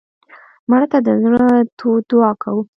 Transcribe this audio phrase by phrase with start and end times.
[0.69, 1.45] مړه ته د زړه
[1.79, 2.61] تود دعا کوو